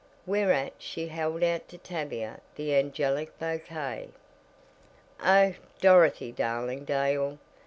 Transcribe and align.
Whereat 0.25 0.73
she 0.79 1.09
held 1.09 1.43
out 1.43 1.67
to 1.69 1.77
Tavia 1.77 2.39
the 2.55 2.73
"angelic" 2.73 3.37
bouquet. 3.37 4.09
"Oh 5.23 5.53
Dorothy 5.79 6.31
Darling 6.31 6.85
Dale! 6.85 7.37